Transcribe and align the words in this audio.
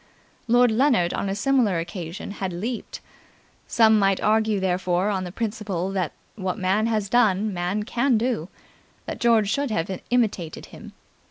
Lord 0.47 0.71
Leonard 0.71 1.13
on 1.13 1.29
a 1.29 1.35
similar 1.35 1.77
occasion 1.77 2.31
had 2.31 2.51
leaped. 2.53 3.01
Some 3.67 3.99
might 3.99 4.19
argue 4.19 4.59
therefore 4.59 5.09
on 5.11 5.25
the 5.25 5.31
principle 5.31 5.91
that 5.91 6.11
what 6.35 6.57
man 6.57 6.87
has 6.87 7.07
done, 7.07 7.53
man 7.53 7.83
can 7.83 8.17
do, 8.17 8.49
that 9.05 9.19
George 9.19 9.51
should 9.51 9.69
have 9.69 10.01
imitated 10.09 10.65
him. 10.65 10.93